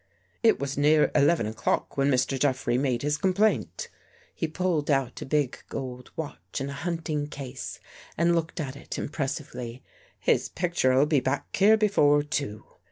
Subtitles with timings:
[0.41, 2.39] "It was near eleven o'clock when Mr.
[2.39, 3.87] Jeffrey made his complaint."
[4.33, 7.79] He pulled out a big gold watch in a hunting case
[8.17, 9.83] and looked at it impress ively."
[10.29, 12.63] His picture'll be back here before two.